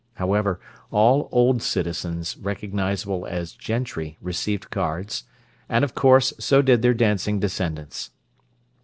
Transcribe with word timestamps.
However, 0.15 0.59
all 0.89 1.29
"old 1.31 1.61
citizens" 1.61 2.35
recognizable 2.35 3.27
as 3.27 3.51
gentry 3.51 4.17
received 4.19 4.71
cards, 4.71 5.25
and 5.69 5.83
of 5.83 5.93
course 5.93 6.33
so 6.39 6.63
did 6.63 6.81
their 6.81 6.95
dancing 6.95 7.39
descendants. 7.39 8.09